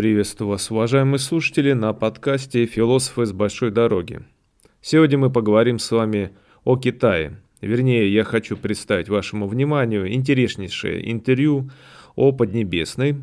[0.00, 4.22] Приветствую вас, уважаемые слушатели, на подкасте «Философы с большой дороги».
[4.80, 6.30] Сегодня мы поговорим с вами
[6.64, 7.42] о Китае.
[7.60, 11.70] Вернее, я хочу представить вашему вниманию интереснейшее интервью
[12.16, 13.16] о Поднебесной.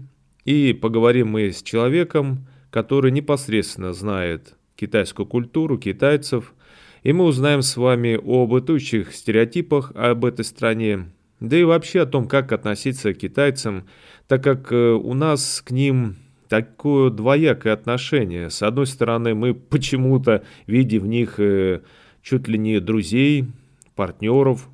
[0.45, 6.53] И поговорим мы с человеком, который непосредственно знает китайскую культуру, китайцев.
[7.01, 11.07] И мы узнаем с вами о бытующих стереотипах об этой стране,
[11.39, 13.87] да и вообще о том, как относиться к китайцам,
[14.27, 16.17] так как э, у нас к ним
[16.47, 18.49] такое двоякое отношение.
[18.49, 21.81] С одной стороны, мы почему-то видим в них э,
[22.21, 23.45] чуть ли не друзей,
[23.95, 24.69] партнеров.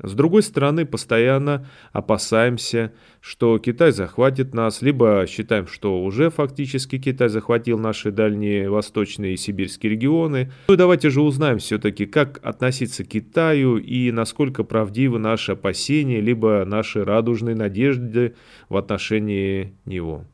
[0.00, 7.28] С другой стороны, постоянно опасаемся, что Китай захватит нас, либо считаем, что уже фактически Китай
[7.28, 10.52] захватил наши дальние восточные и сибирские регионы.
[10.68, 16.20] Ну и давайте же узнаем все-таки, как относиться к Китаю и насколько правдивы наши опасения,
[16.20, 18.36] либо наши радужные надежды
[18.68, 20.24] в отношении него.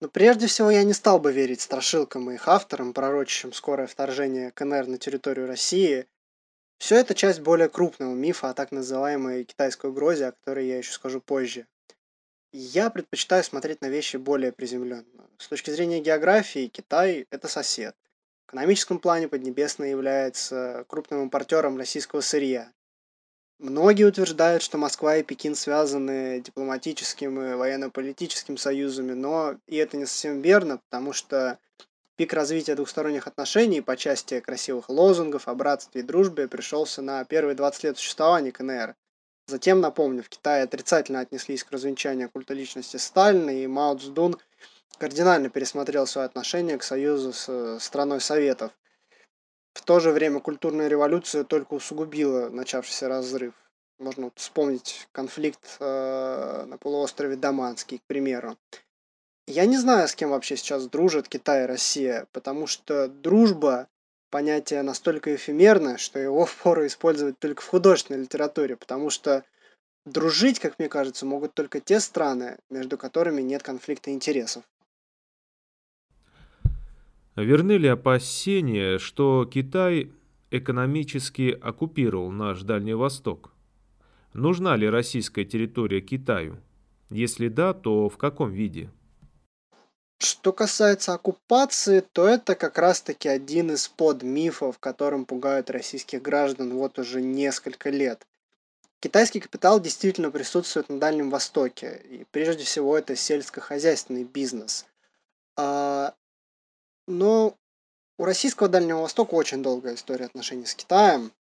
[0.00, 4.50] Но прежде всего я не стал бы верить страшилкам и их авторам, пророчащим скорое вторжение
[4.50, 6.06] КНР на территорию России.
[6.78, 10.90] Все это часть более крупного мифа о так называемой китайской угрозе, о которой я еще
[10.90, 11.68] скажу позже.
[12.50, 15.28] Я предпочитаю смотреть на вещи более приземленно.
[15.38, 17.94] С точки зрения географии, Китай– это сосед.
[18.52, 22.70] Экономическом плане Поднебесная является крупным импортером российского сырья.
[23.58, 30.04] Многие утверждают, что Москва и Пекин связаны дипломатическим и военно-политическим союзами, но и это не
[30.04, 31.58] совсем верно, потому что
[32.16, 37.54] пик развития двухсторонних отношений по части красивых лозунгов о братстве и дружбе пришелся на первые
[37.54, 38.94] 20 лет существования КНР.
[39.46, 44.36] Затем, напомню, в Китае отрицательно отнеслись к развенчанию культа личности Сталина, и Мао Цзэдун
[44.98, 48.72] кардинально пересмотрел свое отношение к союзу с страной Советов.
[49.74, 53.54] В то же время культурная революция только усугубила начавшийся разрыв.
[53.98, 58.58] Можно вспомнить конфликт э, на полуострове Даманский, к примеру.
[59.46, 63.88] Я не знаю, с кем вообще сейчас дружат Китай и Россия, потому что дружба
[64.30, 69.44] понятие настолько эфемерное, что его впору использовать только в художественной литературе, потому что
[70.04, 74.64] дружить, как мне кажется, могут только те страны, между которыми нет конфликта интересов.
[77.42, 80.12] Верны ли опасения, что Китай
[80.50, 83.52] экономически оккупировал наш Дальний Восток?
[84.32, 86.58] Нужна ли российская территория Китаю?
[87.10, 88.90] Если да, то в каком виде?
[90.18, 96.98] Что касается оккупации, то это как раз-таки один из подмифов, которым пугают российских граждан вот
[97.00, 98.24] уже несколько лет.
[99.00, 104.86] Китайский капитал действительно присутствует на Дальнем Востоке, и прежде всего это сельскохозяйственный бизнес.
[105.56, 106.14] А
[107.06, 107.56] но
[108.18, 111.32] у российского Дальнего Востока очень долгая история отношений с Китаем.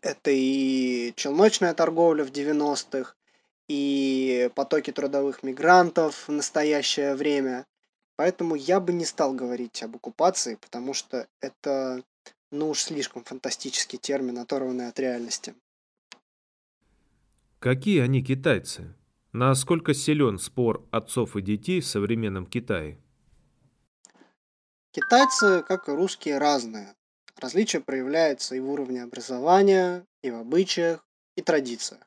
[0.00, 3.14] Это и челночная торговля в 90-х,
[3.68, 7.66] и потоки трудовых мигрантов в настоящее время.
[8.16, 12.02] Поэтому я бы не стал говорить об оккупации, потому что это,
[12.50, 15.54] ну уж слишком фантастический термин, оторванный от реальности.
[17.58, 18.94] Какие они китайцы?
[19.32, 22.98] Насколько силен спор отцов и детей в современном Китае?
[24.94, 26.94] Китайцы, как и русские, разные.
[27.38, 31.02] Различие проявляется и в уровне образования, и в обычаях,
[31.34, 32.02] и традициях.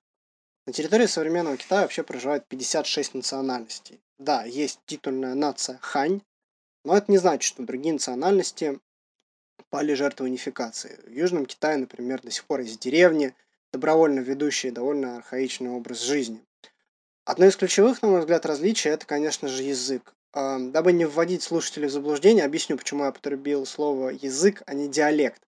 [0.68, 4.03] На территории современного Китая вообще проживает 56 национальностей.
[4.19, 6.22] Да, есть титульная нация Хань,
[6.84, 8.79] но это не значит, что другие национальности
[9.72, 11.00] пали жертвой унификации.
[11.07, 13.34] В Южном Китае, например, до сих пор есть деревни,
[13.73, 16.46] добровольно ведущие довольно архаичный образ жизни.
[17.23, 20.13] Одно из ключевых, на мой взгляд, различий– это, конечно же, язык.
[20.35, 25.41] Дабы не вводить слушателей в заблуждение, объясню, почему я употребил слово язык, а не диалект.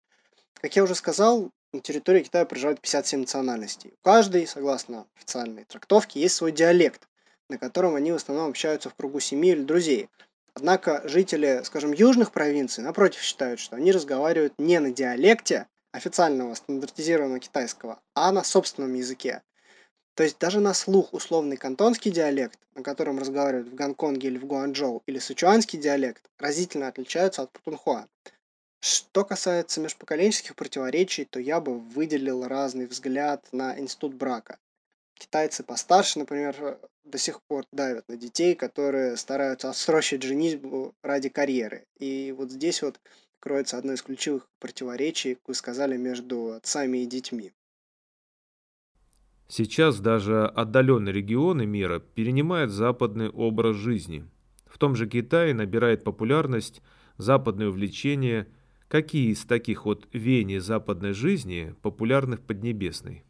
[0.61, 3.91] Как я уже сказал, на территории Китая проживает 57 национальностей.
[4.01, 7.09] У каждой, согласно официальной трактовке, есть свой диалект,
[7.49, 10.09] на котором они в основном общаются в кругу семьи или друзей.
[10.53, 17.41] Однако жители, скажем, южных провинций, напротив, считают, что они разговаривают не на диалекте официального стандартизированного
[17.41, 19.41] китайского, а на собственном языке.
[20.17, 24.45] То есть даже на слух условный кантонский диалект, на котором разговаривают в Гонконге или в
[24.45, 28.07] Гуанчжоу, или сычуанский диалект, разительно отличаются от путунхуа.
[28.79, 34.57] Что касается межпоколенческих противоречий, то я бы выделил разный взгляд на институт брака.
[35.19, 41.85] Китайцы постарше, например, до сих пор давят на детей, которые стараются отсрочить женитьбу ради карьеры.
[41.99, 42.99] И вот здесь вот
[43.39, 47.53] кроется одно из ключевых противоречий, как вы сказали, между отцами и детьми.
[49.47, 54.25] Сейчас даже отдаленные регионы мира перенимают западный образ жизни.
[54.65, 56.81] В том же Китае набирает популярность
[57.17, 58.47] западное увлечение
[58.87, 63.25] Какие из таких вот веяний западной жизни популярны в Поднебесной?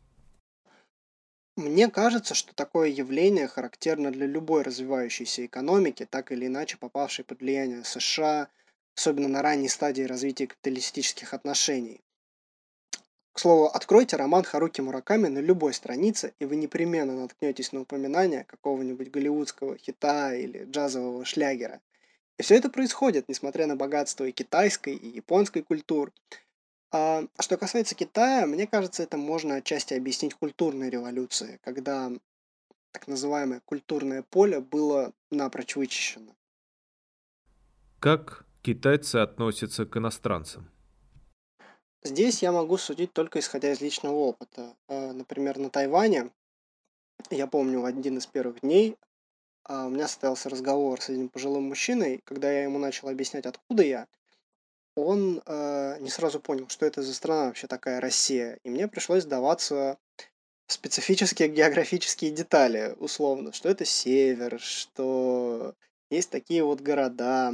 [1.56, 7.42] Мне кажется, что такое явление характерно для любой развивающейся экономики, так или иначе попавшей под
[7.42, 8.50] влияние США,
[8.96, 12.02] особенно на ранней стадии развития капиталистических отношений.
[13.38, 18.46] К слову, откройте роман Харуки Мураками на любой странице, и вы непременно наткнетесь на упоминание
[18.46, 21.80] какого-нибудь голливудского хита или джазового шлягера.
[22.40, 26.12] И все это происходит, несмотря на богатство и китайской, и японской культур.
[26.92, 32.12] А что касается Китая, мне кажется, это можно отчасти объяснить культурной революцией, когда
[32.92, 36.36] так называемое культурное поле было напрочь вычищено.
[38.00, 40.72] Как китайцы относятся к иностранцам?
[42.04, 44.76] Здесь я могу судить только исходя из личного опыта.
[44.88, 46.32] А, Например, на Тайване,
[47.30, 48.98] я помню, в один из первых дней
[49.64, 53.84] а, у меня состоялся разговор с этим пожилым мужчиной, когда я ему начал объяснять, откуда
[53.84, 54.08] я,
[54.98, 58.60] он э, не сразу понял, что это за страна вообще такая Россия.
[58.64, 59.98] И мне пришлось сдаваться
[60.66, 65.76] в специфические географические детали, условно, что это север, что
[66.10, 67.54] есть такие вот города.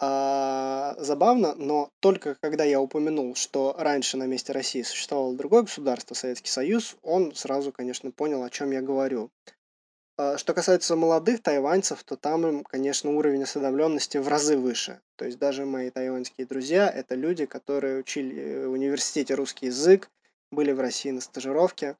[0.00, 6.14] А, забавно, но только когда я упомянул, что раньше на месте России существовало другое государство,
[6.14, 9.30] Советский Союз, он сразу, конечно, понял, о чем я говорю.
[10.16, 15.00] А, Что касается молодых тайваньцев, то там конечно, уровень осведомленности в разы выше.
[15.16, 20.10] То есть даже мои тайваньские друзья– это люди, которые учили в университете русский язык,
[20.50, 21.96] были в России на стажировке,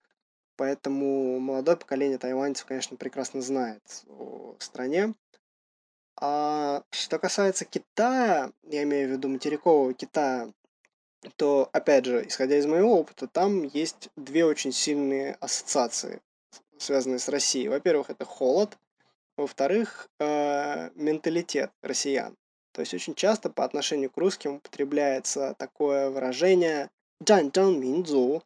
[0.57, 5.15] поэтому молодое поколение тайваньцев, конечно, прекрасно знает о стране.
[6.17, 10.53] А что касается Китая, я имею в виду материкового Китая,
[11.37, 16.21] то, опять же, исходя из моего опыта, там есть две очень сильные ассоциации
[16.79, 17.69] связанные с Россией.
[17.69, 18.79] Во-первых, это холод,
[19.37, 22.37] во-вторых, э, менталитет россиян.
[22.73, 26.91] То есть очень часто по отношению к русским употребляется такое выражение
[27.23, 28.43] «джан джан минзу»,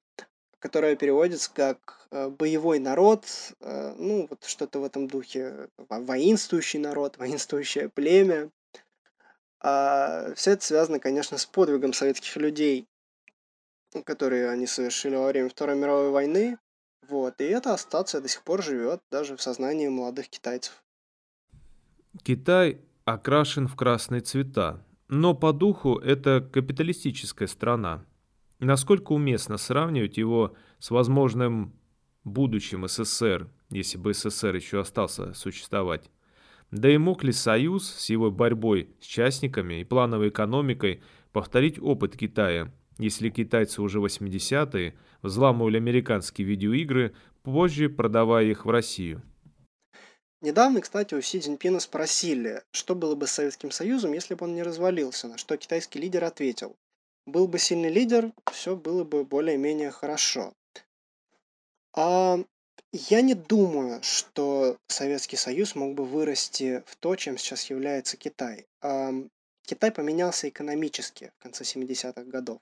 [0.59, 3.25] которое переводится как э, «боевой народ»,
[3.61, 8.51] э, ну, вот что-то в этом духе, во- воинствующий народ, воинствующее племя.
[9.61, 12.87] А все это связано, конечно, с подвигом советских людей,
[14.05, 16.59] которые они совершили во время Второй мировой войны.
[17.09, 20.85] Вот, и эта ассоциация до сих пор живет даже в сознании молодых китайцев.
[22.23, 28.05] Китай окрашен в красные цвета, но по духу это капиталистическая страна.
[28.61, 31.73] Насколько уместно сравнивать его с возможным
[32.25, 36.11] будущим СССР, если бы СССР еще остался существовать?
[36.71, 41.03] Да и мог ли Союз с его борьбой с частниками и плановой экономикой
[41.33, 47.15] повторить опыт Китая, если китайцы уже 80-е взламывали американские видеоигры,
[47.45, 49.23] позже продавая их в Россию?
[50.41, 54.55] Недавно, кстати, у Си Цзиньпина спросили, что было бы с Советским Союзом, если бы он
[54.55, 56.77] не развалился, на что китайский лидер ответил,
[57.29, 60.53] был бы сильный лидер, все было бы более-менее хорошо.
[61.95, 62.39] А
[62.93, 68.67] я не думаю, что Советский Союз мог бы вырасти в то, чем сейчас является Китай.
[69.63, 72.59] Китай поменялся экономически в конце 70-х годов,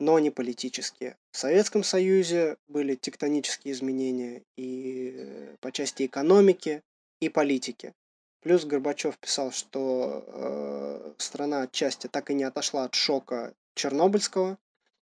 [0.00, 1.16] но не политически.
[1.30, 6.82] В Советском Союзе были тектонические изменения и э, по части экономики,
[7.20, 7.94] и политики.
[8.40, 14.58] Плюс Горбачев писал, что э, страна отчасти так и не отошла от шока Чернобыльского.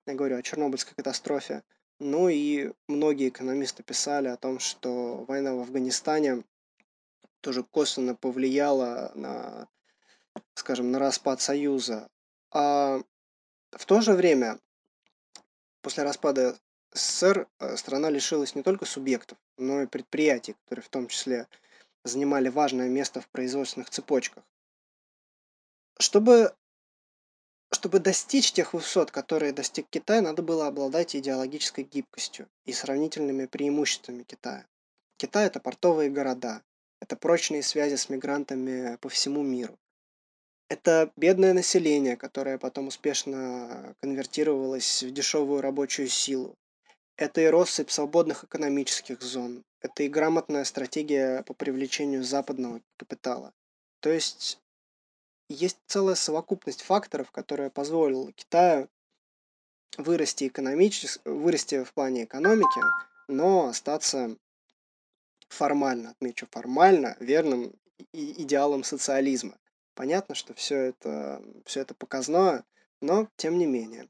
[0.06, 1.64] Я говорю о Чернобыльской катастрофе.
[1.98, 6.44] Ну и многие экономисты писали о том, что война в Афганистане
[7.40, 9.68] тоже косвенно повлияла на,
[10.54, 12.08] скажем, на распад Союза.
[12.52, 13.00] А
[13.72, 14.60] в то же время,
[15.80, 16.56] после распада
[16.92, 21.48] СССР, э, страна лишилась не только субъектов, но и предприятий, которые в том числе
[22.04, 24.44] занимали важное место в производственных цепочках.
[25.98, 26.54] Чтобы
[27.72, 34.22] чтобы достичь тех высот, которые достиг Китай, надо было обладать идеологической гибкостью и сравнительными преимуществами
[34.22, 34.66] Китая.
[35.18, 36.62] Китай– это портовые города,
[37.00, 39.78] это прочные связи с мигрантами по всему миру.
[40.68, 46.54] Это бедное население, которое потом успешно конвертировалось в дешевую рабочую силу.
[47.16, 49.64] Это и россыпь свободных экономических зон.
[49.80, 53.52] Это и грамотная стратегия по привлечению западного капитала.
[54.00, 54.60] То есть
[55.48, 58.88] есть целая совокупность факторов, которая позволила Китаю
[59.96, 62.80] вырасти экономически, вырасти в плане экономики,
[63.28, 64.36] но остаться
[65.48, 67.72] формально, отмечу формально, верным
[68.12, 69.58] и- идеалом социализма.
[69.94, 72.64] Понятно, что все это, все это показное,
[73.00, 74.08] но тем не менее.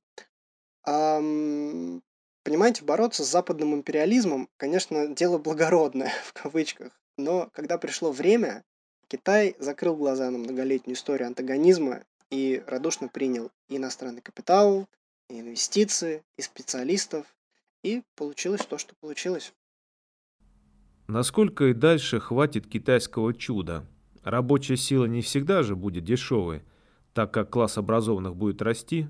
[0.85, 2.03] Ам,
[2.43, 8.65] понимаете, бороться с западным империализмом, конечно, дело благородное, в кавычках, но когда пришло время,
[9.09, 14.87] Китай закрыл глаза на многолетнюю историю антагонизма и радушно принял и иностранный капитал,
[15.31, 17.27] и инвестиции, и специалистов,
[17.83, 19.55] и получилось то, что получилось.
[21.07, 23.87] Насколько и дальше хватит китайского чуда?
[24.23, 26.63] Рабочая сила не всегда же будет дешевой,
[27.15, 29.09] так как класс образованных будет расти.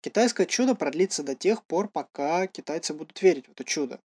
[0.00, 4.00] Китайское чудо продлится до тех пор, пока китайцы будут верить в это чудо.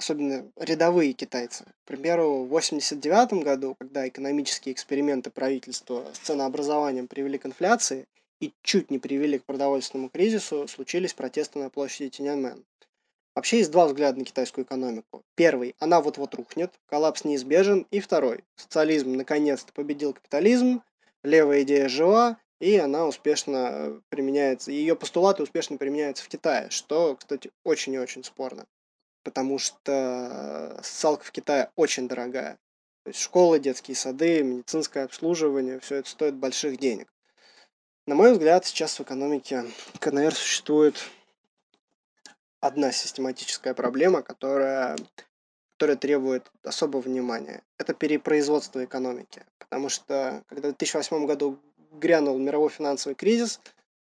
[0.00, 1.66] Особенно рядовые китайцы.
[1.84, 8.06] К примеру, в 1989 году, когда экономические эксперименты правительства с ценообразованием привели к инфляции
[8.40, 12.64] и чуть не привели к продовольственному кризису, случились протесты на площади Тяньаньмэн.
[13.34, 15.22] Вообще есть два взгляда на китайскую экономику.
[15.34, 17.86] Первый, она вот-вот рухнет, коллапс неизбежен.
[17.90, 20.80] И второй, социализм наконец-то победил капитализм,
[21.22, 27.50] левая идея жива, и она успешно применяется, ее постулаты успешно применяются в Китае, что, кстати,
[27.64, 28.64] очень и очень спорно.
[29.22, 32.58] Потому что социалка в Китае очень дорогая.
[33.04, 37.12] То есть школы, детские сады, медицинское обслуживание, все это стоит больших денег.
[38.06, 39.64] На мой взгляд, сейчас в экономике
[40.00, 40.96] КНР существует
[42.60, 44.96] одна систематическая проблема, которая,
[45.76, 47.62] которая требует особого внимания.
[47.78, 49.44] Это перепроизводство экономики.
[49.58, 51.58] Потому что, когда в 2008 году
[51.92, 53.60] грянул мировой финансовый кризис,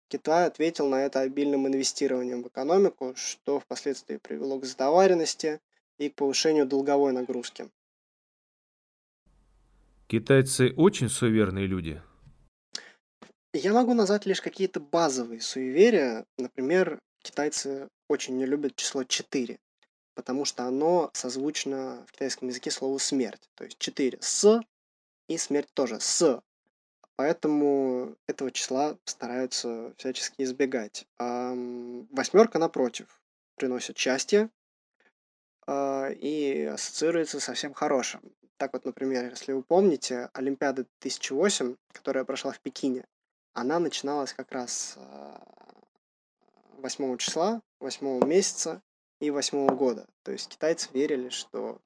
[0.08, 5.60] Китай ответил на это обильным инвестированием в экономику, что впоследствии привело к затоваренности
[5.98, 7.68] и к повышению долговой нагрузки.
[10.06, 12.00] Китайцы очень суеверные люди.
[13.52, 16.24] Я могу назвать лишь какие-то базовые суеверия.
[16.38, 19.58] Например, китайцы очень не любят число 4,
[20.14, 23.50] потому что оно созвучно в китайском языке слову смерть.
[23.54, 24.62] То есть 4 с
[25.28, 26.40] и смерть тоже с.
[27.18, 31.04] Поэтому этого числа стараются всячески избегать.
[31.18, 31.52] А
[32.12, 33.20] восьмерка, напротив,
[33.56, 34.50] приносит счастье
[35.66, 38.20] а, и ассоциируется со всем хорошим.
[38.56, 43.04] Так вот, например, если вы помните, Олимпиада 2008, которая прошла в Пекине,
[43.52, 44.96] она начиналась как раз
[46.76, 48.80] 8 а, числа, 8 месяца
[49.20, 50.06] и 8 года.
[50.22, 51.80] То есть китайцы верили, что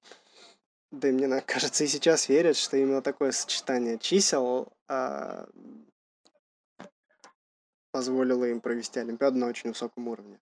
[0.93, 5.49] да и мне кажется, и сейчас верят, что именно такое сочетание чисел а,
[7.91, 10.39] позволило им провести Олимпиаду на очень высоком уровне.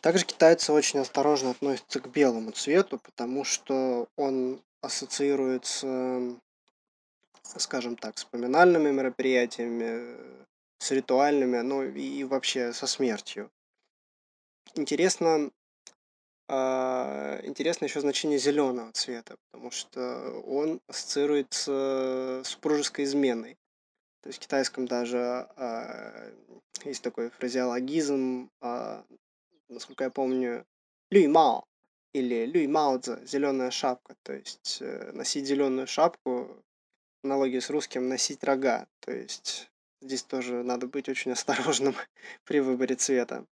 [0.00, 6.36] Также китайцы очень осторожно относятся к белому цвету, потому что он ассоциируется,
[7.42, 10.44] скажем так, с поминальными мероприятиями,
[10.78, 13.50] с ритуальными, ну и вообще со смертью.
[14.74, 15.50] Интересно,
[16.48, 23.56] а, интересно еще значение зеленого цвета, потому что он ассоциируется с супружеской изменой.
[24.22, 25.18] То есть в китайском даже
[25.56, 26.32] а,
[26.84, 29.04] есть такой фразеологизм, а,
[29.68, 30.66] насколько я помню,
[31.10, 31.64] люй мао
[32.12, 34.16] или люй маоцза, зеленая шапка.
[34.22, 36.64] То есть э, носить зеленую шапку,
[37.22, 38.86] аналогия с русским, носить рога.
[39.00, 41.94] То есть здесь тоже надо быть очень осторожным
[42.44, 43.44] при выборе цвета.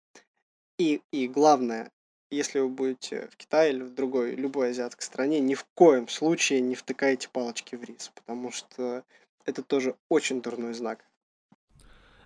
[0.79, 1.91] И, и главное,
[2.31, 6.61] если вы будете в Китае или в другой, любой азиатской стране, ни в коем случае
[6.61, 9.05] не втыкайте палочки в рис, потому что
[9.45, 11.05] это тоже очень дурной знак.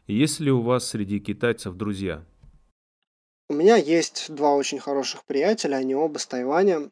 [0.07, 2.25] Есть ли у вас среди китайцев друзья?
[3.49, 6.91] У меня есть два очень хороших приятеля, они оба с Тайваня.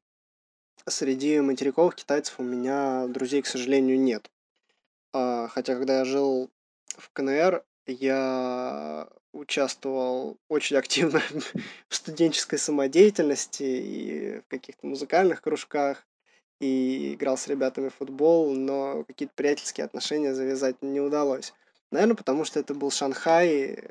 [0.86, 4.30] Среди материковых китайцев у меня друзей, к сожалению, нет.
[5.12, 6.50] А, хотя, когда я жил
[6.96, 11.20] в КНР, я участвовал очень активно
[11.88, 16.06] в студенческой самодеятельности и в каких-то музыкальных кружках,
[16.60, 21.54] и играл с ребятами в футбол, но какие-то приятельские отношения завязать не удалось.
[21.90, 23.90] Наверное, потому что это был Шанхай,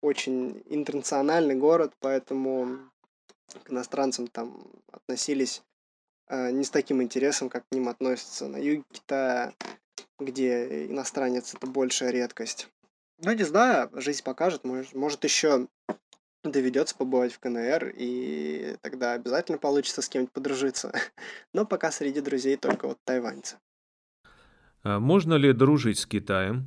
[0.00, 2.78] очень интернациональный город, поэтому
[3.64, 4.60] к иностранцам там
[4.92, 5.62] относились
[6.28, 9.52] э, не с таким интересом, как к ним относятся на юге Китая,
[10.18, 12.68] где иностранец это большая редкость.
[13.20, 14.64] Ну, не знаю, жизнь покажет.
[14.64, 15.66] Может, может еще
[16.44, 20.92] доведется побывать в КНР, и тогда обязательно получится с кем-нибудь подружиться.
[21.52, 23.58] Но пока среди друзей только вот тайваньцы.
[24.84, 26.66] А можно ли дружить с Китаем,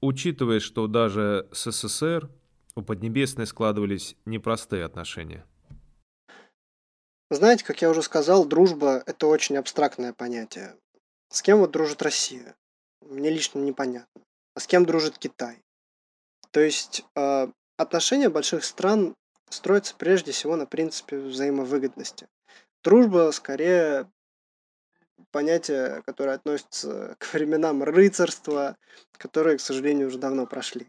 [0.00, 2.28] учитывая, что даже с СССР
[2.74, 5.46] у Поднебесной складывались непростые отношения?
[7.30, 10.76] Знаете, как я уже сказал, дружба– это очень абстрактное понятие.
[11.30, 12.56] С кем вот дружит Россия?
[13.00, 14.22] Мне лично непонятно.
[14.54, 15.62] А с кем дружит Китай?
[16.52, 19.14] То есть э, отношения больших стран
[19.48, 22.28] строятся прежде всего на принципе взаимовыгодности.
[22.84, 24.10] Дружба скорее
[25.30, 28.76] понятие, которое относится к временам рыцарства,
[29.18, 30.88] которые, к сожалению, уже давно прошли.